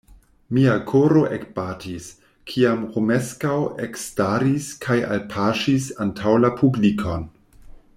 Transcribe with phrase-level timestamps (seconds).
[0.57, 2.07] Mia koro ekbatis,
[2.53, 3.55] kiam Romeskaŭ
[3.89, 7.33] ekstaris kaj alpaŝis antaŭ la publikon.